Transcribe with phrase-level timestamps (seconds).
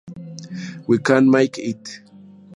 [0.87, 1.99] We Can Make It!